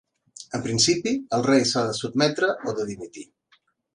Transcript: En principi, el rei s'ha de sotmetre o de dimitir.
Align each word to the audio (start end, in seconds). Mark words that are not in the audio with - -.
En 0.59 0.63
principi, 0.67 1.11
el 1.37 1.43
rei 1.49 1.61
s'ha 1.73 1.85
de 1.89 1.93
sotmetre 1.99 2.51
o 2.71 2.75
de 2.79 2.89
dimitir. 2.91 3.29